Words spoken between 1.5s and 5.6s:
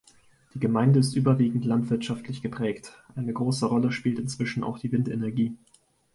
landwirtschaftlich geprägt, eine große Rolle spielt inzwischen auch die Windenergie.